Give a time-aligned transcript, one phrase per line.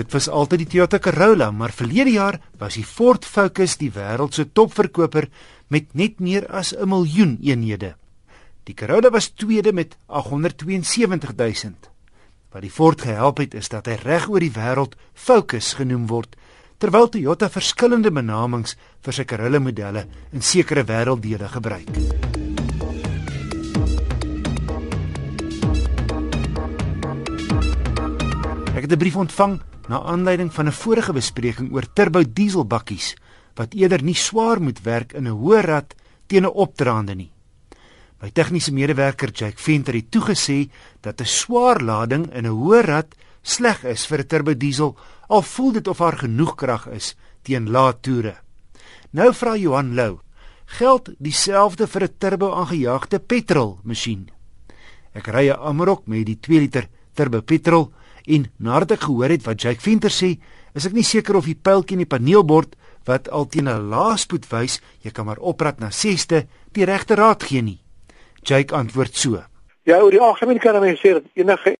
[0.00, 4.32] Dit was altyd die Toyota Corolla, maar verlede jaar was die Ford Focus die wêreld
[4.32, 5.26] se topverkoper
[5.68, 7.96] met net meer as 'n miljoen eenhede.
[8.64, 11.74] Die Corolla was tweede met 872 000.
[12.50, 16.36] Wat die Ford gehelp het is dat hy reg oor die wêreld Focus genoem word,
[16.78, 21.90] terwyl Toyota verskillende benamings vir sy Corolla modelle in sekere wêrelddele gebruik.
[28.74, 33.16] Ek het 'n brief ontvang na aanleiding van 'n vorige bespreking oor turbo diesel bakkies
[33.58, 35.94] wat eerder nie swaar moet werk in 'n hoë rad
[36.26, 37.32] teen 'n opdraande nie.
[38.20, 43.14] My tegniese medewerker Jake Venter het toegesê dat 'n swaar lading in 'n hoë rad
[43.42, 44.96] sleg is vir 'n turbo diesel
[45.28, 48.36] al voel dit of haar genoeg krag is teen lae toere.
[49.10, 50.18] Nou vra Johan Lou,
[50.66, 54.30] geld dieselfde vir 'n turbo aangejaagde petrol masjien?
[55.14, 57.92] Ek ry 'n Amarok met die 2 liter turbo petrol
[58.26, 60.38] En nadat ek gehoor het wat Jake Venter sê,
[60.74, 62.76] is ek nie seker of die pyltjie in die paneelbord
[63.08, 67.42] wat al teen 'n laaspoed wys, jy kan maar oprad na 6ste, die regte raad
[67.42, 67.80] gee nie.
[68.42, 69.42] Jake antwoord so:
[69.82, 71.76] Ja, oor die algemeen kan mense sê dat enige